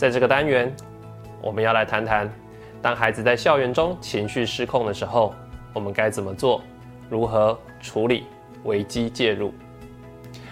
[0.00, 0.74] 在这个单元，
[1.42, 2.26] 我们要来谈谈，
[2.80, 5.34] 当孩子在校园中情绪失控的时候，
[5.74, 6.62] 我们该怎么做？
[7.10, 8.24] 如何处理？
[8.64, 9.52] 危机介入？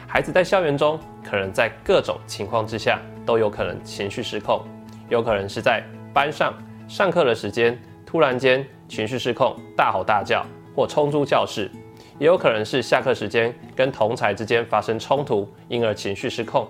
[0.07, 4.63] 孩子在校园中，可能在各种情况之下都有可能情绪失控，
[5.09, 6.53] 有可能是在班上
[6.87, 10.45] 上课的时间突然间情绪失控，大吼大叫
[10.77, 11.71] 或冲出教室，
[12.19, 16.69] 也有可能是下课时间跟同才之间发生冲突，因而情绪失控，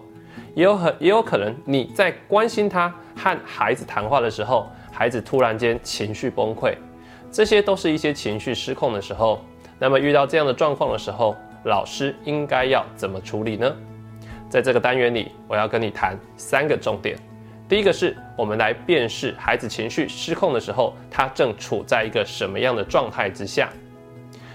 [0.54, 6.74] 也有很也有可能你在关心他和孩子谈话的时候，孩子突然间情绪崩溃，
[7.30, 9.40] 这些都是一些情绪失控的时候。
[9.78, 13.72] 那么遇到这样的状况的时候，老师应该要怎么处理呢？
[14.48, 17.16] 在这个单元里，我要跟你谈三个重点。
[17.68, 23.68] 第一个是我们来辨识孩子情绪失控的时候，他正处在一个什么样的状态之下。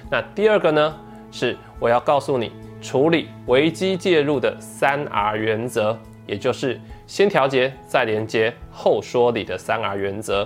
[0.09, 0.95] 那第二个呢，
[1.31, 2.52] 是我要告诉你
[2.84, 10.45] 处理危机介入的三 R 原则，也就是先调节、再连接、后说理的三 R 原则。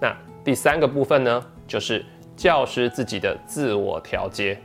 [0.00, 4.56] 那第三个部分呢，就是教师自己的自我调节。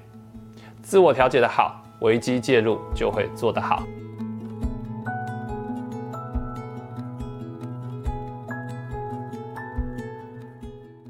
[0.84, 3.84] 自我调节的好，危机介入就会做得好。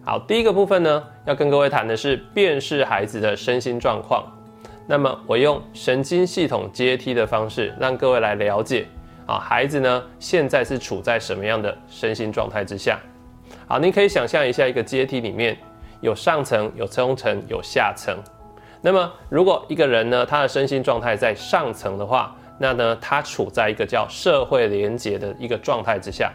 [0.05, 4.25] 好，第一个部分呢，要跟各位谈的是辨识孩子的身心状况。
[4.87, 8.85] 那么，我用神经系统阶梯的方式，让各位来了解
[9.25, 12.99] 啊，孩子呢现在是处在什么样的身心状态之下。
[13.67, 15.57] 好，您可以想象一下，一个阶梯里面
[16.01, 18.15] 有上层、有中层、有下层。
[18.79, 26.31] 那么，如果一个人呢，他的身心状态在上层的话，那呢，他处在一个叫社会连结的一个状态之下。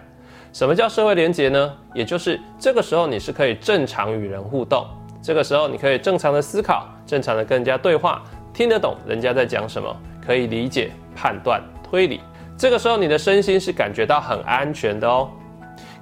[0.53, 1.73] 什么叫社会连结呢？
[1.95, 4.85] 也就是这个时候你是可以正常与人互动，
[5.23, 9.95] 这个时候你可以正常的思考，正常的跟人家对话，听得懂人家在讲什么，
[10.25, 12.21] 可以理解、判断、推理。
[12.57, 15.31] 这个时候你的身心是感觉到很安全的哦。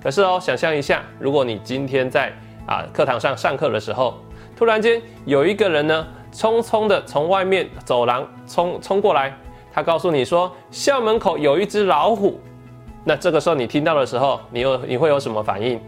[0.03, 2.33] 可是哦，想象一下，如果你今天在
[2.67, 4.19] 啊课堂上上课的时候，
[4.56, 6.06] 突然间有一个人呢。
[6.31, 9.34] 匆匆的从外面走廊冲冲过来，
[9.73, 12.39] 他告诉你说校门口有一只老虎。
[13.03, 15.81] 那这个时候你听到的时候，你有你会有什么反应？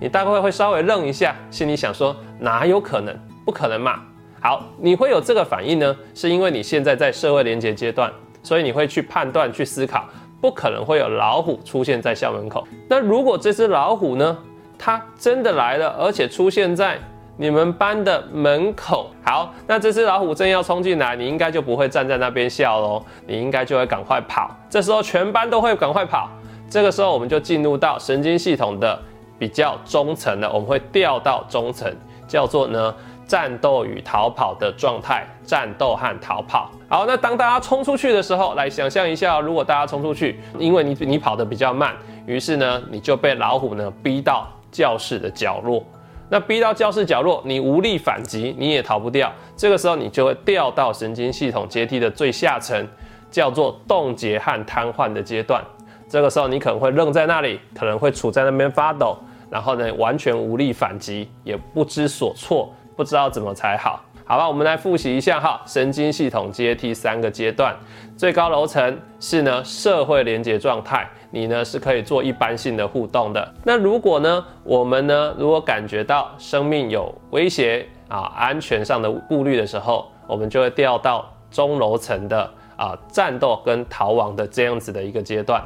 [0.00, 3.14] 你大概会稍微愣一下，心里想说哪有可能？
[3.44, 4.00] 不可能嘛！
[4.44, 8.12] 好，你会有这个反应呢，是因为你现在在社会连接阶段，
[8.42, 10.04] 所以你会去判断、去思考，
[10.38, 12.62] 不可能会有老虎出现在校门口。
[12.86, 14.36] 那如果这只老虎呢，
[14.78, 16.98] 它真的来了，而且出现在。
[17.36, 24.54] 你们班的门口好，那这只老虎正要冲进来，你应该就不会站在那边笑喽，你应该就会赶快跑。
[24.70, 26.30] 这时候全班都会赶快跑。
[26.70, 28.96] 这个时候我们就进入到神经系统的
[29.36, 31.92] 比较中层了，我们会调到中层，
[32.28, 32.94] 叫做呢
[33.26, 36.70] 战斗与逃跑的状态，战斗和逃跑。
[36.88, 41.94] 好，那当大家冲出去的时候，来想象一下，如果大家冲出去，因为你你跑得比较慢，
[42.26, 45.84] 于是呢你就被老虎呢逼到教室的角落。
[46.30, 49.30] 那逼到教室角落，你无力反击，你也逃不掉。
[49.56, 52.88] 这个时候，你就会掉到神经系统阶梯的最下层，
[53.30, 55.62] 叫做冻结和瘫痪的阶段。
[56.08, 59.16] 这个时候，你可能会愣在那里，可能会处在那边发抖，
[59.50, 64.02] 然后呢，完全无力反击，也不知所措，不知道怎么才好。
[64.26, 67.76] 好吧，我们来复习一下哈，神经系统阶梯三个阶段，
[68.16, 73.54] 最高楼层是呢社会连接状态，你呢是可以做一般性的互动的。
[73.64, 85.62] 那如果呢，我们呢如果感觉到生命有威胁啊，安全上的顾虑的时候，我们就会掉到中楼层的啊战斗跟逃亡的这样子的一个阶段。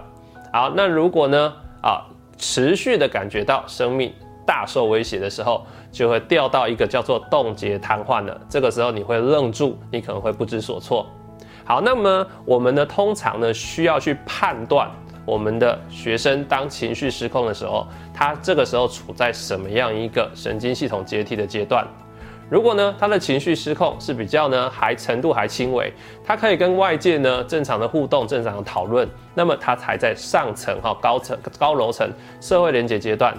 [0.53, 2.03] 好，那如果呢啊
[2.37, 4.13] 持续的感觉到生命
[4.49, 11.07] 大受威胁的时候，就会掉到一个叫做冻结瘫痪的，这个时候你会愣住，你可能会不知所措。
[11.67, 14.91] 好，那么我们呢，通常呢需要去判断
[15.27, 21.87] 我们的学生当情绪失控的时候，他这个时候处在什么样一个神经系统阶梯的阶段？
[22.49, 25.93] 如果呢他的情绪失控是比较呢还程度还轻微，
[26.25, 33.37] 他可以跟外界呢正常的互动、正常的讨论，那么他才在上层哈高层高楼层社会连接阶段。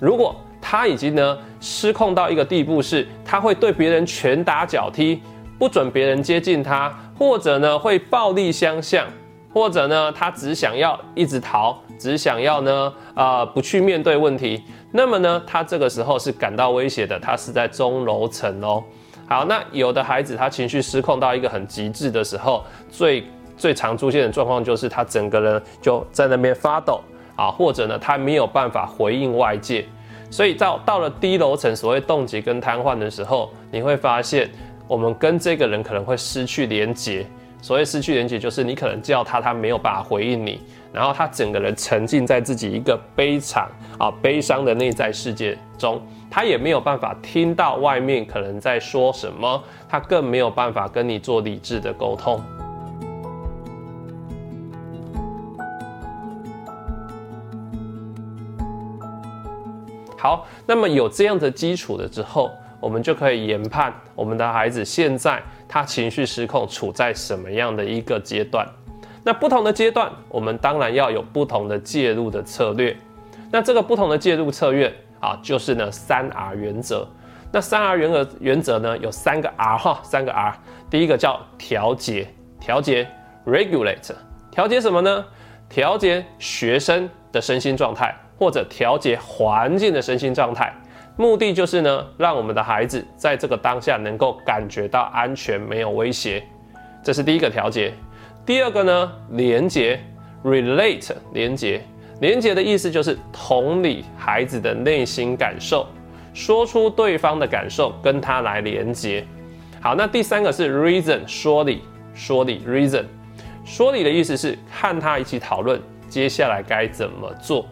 [0.00, 5.20] 如果他已经呢失控到一个地步，是他会对别人拳打脚踢，
[5.58, 9.06] 不准别人接近他，或者呢会暴力相向，
[9.52, 14.62] 或者呢他只想要一直逃，只想要呢啊不去面对问题。
[14.90, 18.82] 那么呢他这个时候是感到威胁的，他是在中楼层哦。
[19.26, 23.22] 好，那有的孩子他情绪失控到一个很极致的时候，最
[23.56, 27.00] 最常出现的状况就是他整个人就在那边发抖
[27.36, 29.86] 啊，或者呢他没有办法回应外界。
[30.30, 34.50] 所以到到了低楼层，所谓冻结跟瘫痪的时候，你会发现
[34.86, 37.26] 我们跟这个人可能会失去连接
[37.60, 40.60] 所谓失去连接，就是你可能叫他，他没有办法回应你，
[40.92, 52.40] 然后他整个人沉浸在自己一个悲惨啊悲伤的内在世界中，他也没有办法听到外面可能在说什么，他更没有办法跟你做理智的沟通。
[60.18, 62.50] 好，那么有这样的基础了之后，
[62.80, 68.66] 我们就可以研判我们的孩子现在他情绪失控处在什么样的一个阶段。
[69.24, 72.96] 那不同的阶段，我们当然要有不同的介入的策略。
[73.50, 77.06] 那这个不同的介入策略啊，就是呢三 R 原则。
[77.52, 80.54] 那三 R 原则原则呢有三个 R 哈，三个 R。
[80.90, 82.28] 第一个叫调节，
[82.60, 83.08] 调节
[83.46, 84.12] regulate，
[84.50, 85.24] 调节什么呢？
[85.68, 88.14] 调节学生的身心状态。
[88.38, 90.72] 或者调节环境的身心状态，
[91.16, 96.42] 目的就是呢，让我们的孩子在这个当下能够感觉到安全，没有威胁。
[97.02, 97.92] 这是第一个调节。
[98.46, 100.00] 第二个呢，连接
[100.44, 101.82] （relate） 连接，
[102.20, 105.86] 连接的意思就是同理孩子的内心感受，
[106.32, 109.24] 说出对方的感受，跟他来连接。
[109.80, 111.82] 好，那第三个是 reason 说理，
[112.14, 113.04] 说理 reason
[113.64, 117.66] 说理的意思是看他一起讨论接下来该怎么做。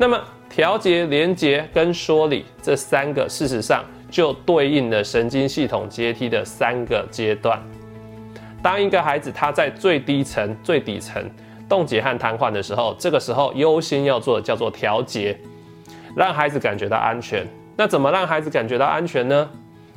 [0.00, 0.18] 那么
[0.48, 7.62] 调节、连接跟说理这三个，事实上就对应了神经系统阶梯的三个阶段。
[8.62, 11.22] 当一个孩子他在最低层、最底层
[11.68, 15.38] 冻结和瘫痪的时候，这个时候优先要做的叫做调节，
[16.16, 17.46] 让孩子感觉到安全。
[17.76, 19.50] 那怎么让孩子感觉到安全呢？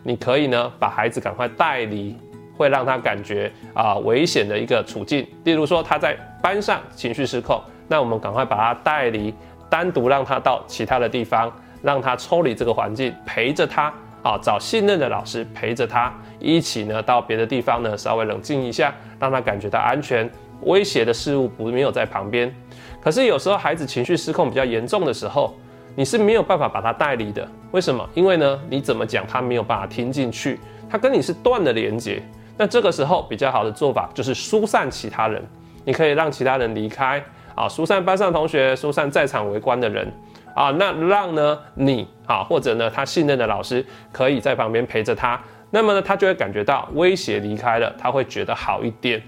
[0.04, 2.14] 你可以呢把孩子赶快带离
[2.58, 9.34] 会让他感觉啊危险的一个处境，例如说他在班上情绪失控，那我们赶快把他带离。
[9.74, 13.92] 单独让他到其他的地方，让他抽离这个环境，陪着他
[14.22, 20.30] 啊，找信任的老师陪着他一起呢，到别的地方呢，稍微冷静一下，让他感觉到安全，
[20.62, 22.54] 威胁的事物不没有在旁边。
[23.02, 25.56] 可是有时候孩子情绪失控比较严重的时候，
[25.96, 27.50] 你是没有办法把他带离的。
[27.72, 28.08] 为什么？
[28.14, 32.22] 因为呢，你怎么讲他没有办法听进去，他跟你是断了连接。
[32.56, 35.44] 那这个时候比较好的做法就是疏散其他人，
[35.84, 37.20] 你可以让其他人离开。
[37.56, 40.12] 啊，疏散班上同学，疏散在场围观的人，
[40.56, 45.40] 啊，那让呢你啊，或者呢他信任的老师可以在旁边陪着他，
[45.70, 49.22] 那么呢他就会感觉到威胁离开了，他会觉得好一点。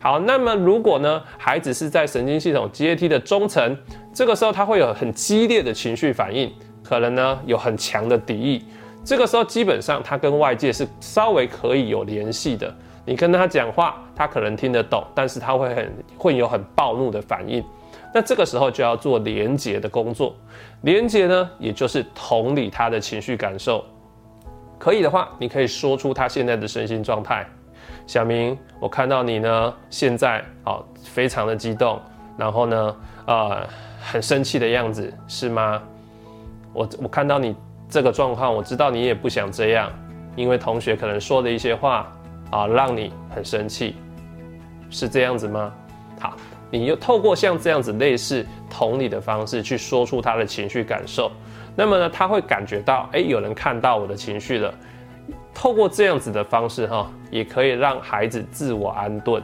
[0.00, 3.76] 好，那么如果呢孩子是在神经系统阶梯的中层，
[4.14, 6.52] 这个时候他会有很激烈的情绪反应，
[6.84, 8.64] 可能呢有很强的敌意，
[9.04, 12.72] 这个时候基本上他跟外界是稍微可以有联系的。
[13.06, 17.64] 你跟他讲话，他可能听得懂，但是他会很会有很暴怒的反应。
[18.12, 20.34] 那这个时候就要做连接的工作。
[20.82, 23.84] 连接呢，也就是同理他的情绪感受。
[24.78, 27.46] 可以的话，你可以说出他现在的身心状态。
[28.06, 32.00] 小明，我看到你呢，现在哦非常的激动，
[32.36, 33.66] 然后呢，呃，
[34.00, 35.80] 很生气的样子，是吗？
[36.72, 37.54] 我我看到你
[37.88, 39.90] 这个状况，我知道你也不想这样，
[40.34, 42.12] 因为同学可能说的一些话。
[42.50, 43.96] 啊，让你很生气，
[44.90, 45.72] 是这样子吗？
[46.20, 46.36] 好，
[46.70, 51.30] 你又透过像这样子类似同理的方式去说出他的情绪感受，
[51.74, 54.72] 那么呢，他会感觉到，哎，有人看到我的情绪了。
[55.52, 59.42] 透过这样子的方式，哈，也可以让孩子自我安顿。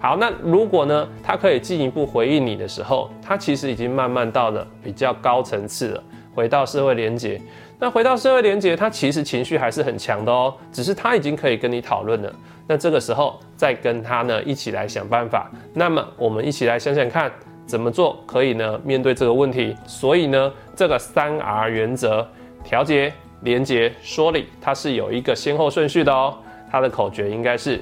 [0.00, 6.02] 好，那如果呢，他可以进一步回应你的时候，他其实已经慢慢到了比较高层次了，
[6.34, 7.40] 回到社会连结。
[7.82, 12.32] 那回到社会连接，他其实情绪还是很强的哦，只是他已经可以跟你讨论了。
[12.68, 15.50] 那这个时候再跟他呢一起来想办法。
[15.74, 17.28] 那么我们一起来想想看，
[17.66, 19.76] 怎么做可以呢面对这个问题？
[19.84, 22.24] 所以呢，这个三 R 原则，
[22.62, 26.38] 调节、连接、说理，它是有一个先后顺序的哦。
[26.70, 27.80] 它的口诀应该是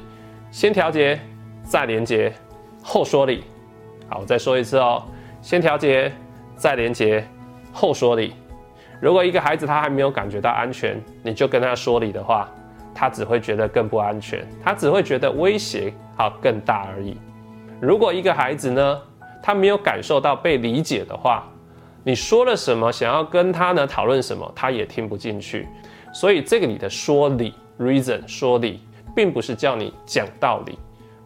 [0.50, 1.20] 先调节，
[1.62, 2.32] 再连接，
[2.82, 3.44] 后说理。
[4.08, 5.02] 好，我再说一次哦，
[5.42, 6.10] 先调节，
[6.56, 7.22] 再连接，
[7.70, 8.32] 后说理。
[9.00, 12.46] 如果一个孩子他还没有感觉到安全，你就跟他说理的话，
[12.94, 17.16] 他只会觉得更不安全，他只会觉得威胁好更大而已。
[17.80, 18.98] 如果一个孩子呢，
[19.42, 21.48] 他没有感受到被理解的话，
[22.04, 25.66] 你说了什么，想要跟他呢讨论什么，他也听不进去。
[26.12, 28.80] 所以这个你的说理 reason 说理，
[29.16, 30.78] 并不是叫你讲道理，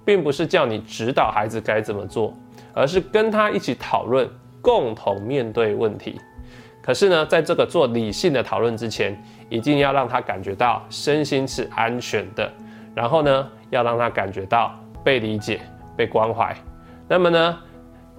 [0.05, 2.33] 并不是叫你指导孩子该怎么做，
[2.73, 4.29] 而是跟他一起讨论，
[4.63, 6.21] 共同面对问题。
[6.85, 12.53] 可是呢，在这个做理性的讨论之前，一定要让他感觉到身心是安全的，
[12.95, 14.71] 然后呢，要让他感觉到
[15.03, 15.63] 被理解、
[15.97, 16.55] 被关怀。
[17.09, 17.59] 那么呢，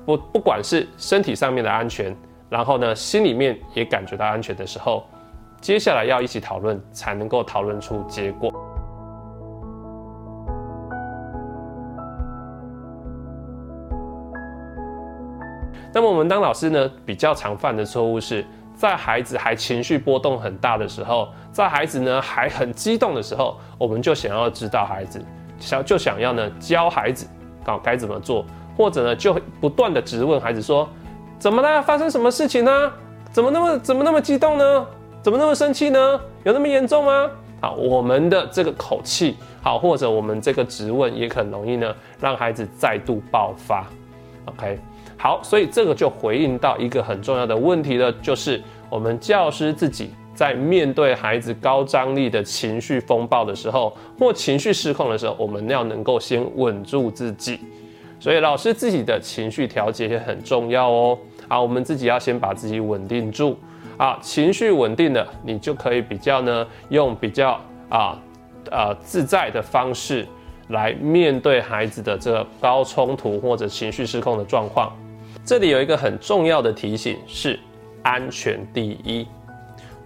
[0.03, 2.15] 不不管是身体上面的安全，
[2.49, 5.05] 然后呢，心里面也感觉到安全的时候，
[5.61, 8.51] 接下来要一起讨论，才能够讨论出结果。
[15.95, 25.23] 那么我们当老师呢，比较常犯的错误是在孩子还情绪波动很大的时候，在孩子呢还很激动的时候，我们就想要知道孩子，
[25.57, 27.25] 想就想要呢教孩子
[27.63, 30.85] 搞该怎么做，或者呢就不断的质问孩子说，
[31.39, 31.81] 怎么了？
[31.81, 32.91] 发生什么事情呢？
[33.31, 34.85] 怎么那么怎么那么激动呢？
[35.21, 36.19] 怎么那么生气呢？
[36.43, 37.31] 有那么严重吗？
[37.61, 43.85] 好，我们的这个口气，好，或者我们这个质问，也很容易呢，让孩子再度爆发。
[44.47, 44.77] OK，
[45.17, 57.59] 好，所以这个就回应到一个很重要的问题了，就是我们教师自己在面对孩子高张力的情绪风暴的时候，或情绪失控的时候，我们要能够先稳住自己。
[58.19, 61.17] 所以老师自己的情绪调节也很重要哦。
[61.47, 63.57] 好，我们自己要先把自己稳定住。
[63.97, 68.19] 啊，情绪稳定的，你就可以比较呢，用比较啊
[68.69, 70.27] 呃自在的方式
[70.69, 74.91] 来面对孩子的这个高冲突或者情绪失控的状况。
[75.45, 77.59] 这里有一个很重要的提醒是
[78.01, 79.27] 安全第一，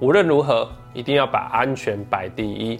[0.01, 2.77] 无论如何一定要把安全摆第一。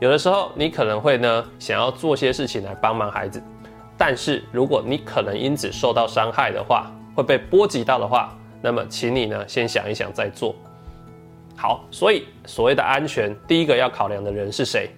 [0.00, 3.42] 有的时候你可能会呢想要做些事情来帮忙孩子，
[3.98, 8.34] 但是如果你可能因此受到伤害的话，会被波及到的话。
[8.62, 10.54] 那么，请你呢先想一想再做。
[11.54, 14.88] 好，所以所谓的安全，第一个要考量的人是谁？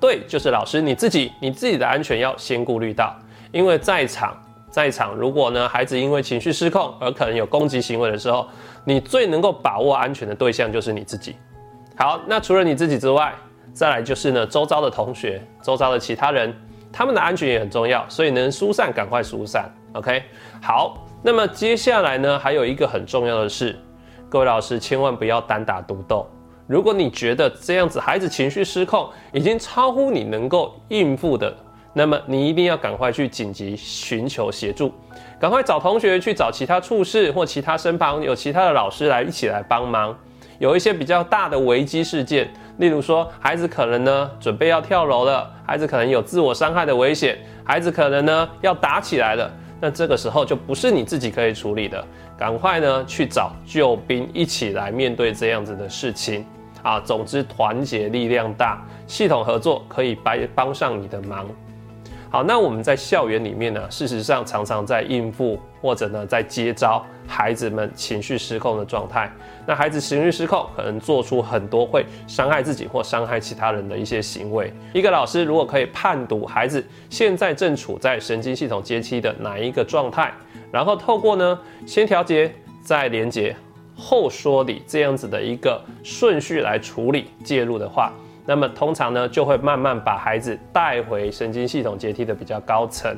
[0.00, 3.12] 对，就是老师你自己，你自己的安全要先顾虑到。
[3.50, 4.40] 因为在场，
[4.72, 8.48] 在场，如果呢孩子因为情绪失控而可能有攻击行为的时候，
[8.84, 11.36] 你最能够把握安全的对象就是你自己。
[11.94, 13.34] 好，那除了你自己之外，
[13.74, 16.52] 再来就是呢周遭的同学，周遭的其他人，
[16.90, 19.70] 他们的安全也很重要，所以能疏散赶快疏散。
[19.92, 20.22] OK，
[20.62, 21.06] 好。
[21.24, 23.78] 那么接下来呢，还有一个很重要的事，
[24.28, 26.26] 各位老师千万不要单打独斗。
[26.66, 31.54] 如果你觉得这样子孩子情绪失控已经超乎你能够应付的，
[31.94, 34.92] 那么你一定要赶快去紧急寻求协助，
[35.38, 40.16] 赶快找同学去找其他处室或其他身旁有其他的老师来一起来帮忙。
[40.58, 49.50] 有一些比较大的危机事件，例如说孩子可能呢准备要跳楼了，孩子可能有自我伤害的危险，孩子可能呢要打起来了。
[49.80, 52.02] 那这个时候就不是你自己可以处理的，
[52.38, 56.46] 赶快呢去找救兵一起来面对这样子的事情
[56.84, 57.00] 啊！
[57.00, 61.44] 总之，团结力量大，系统合作可以帮帮上你的忙。
[62.32, 69.30] 好，那我们在校园里面呢，事实上常常在应付或者呢在接招孩子们情绪失控的状态。
[69.66, 74.72] 那孩子情绪失控，可能做出很多会伤害自己或伤害其他人的一些行为。
[74.94, 80.32] 一个老师如果可以判读孩子现在正处在神经系统阶梯的哪一个状态，
[80.70, 83.54] 然后透过呢先调节、再连接、
[83.94, 88.10] 后说理这样子的一个顺序来处理介入的话。
[88.44, 93.16] 那么通常呢，就会慢慢把孩子带回神经系统阶梯的比较高层，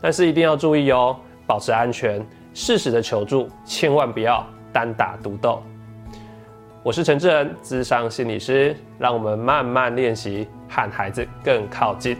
[0.00, 5.62] 但是一定要注意哦，保持安全，适时的求助，千万不要单打独斗。
[6.82, 12.16] 我是陈志恩，智商心理师，让我们慢慢练习，和孩子更靠近。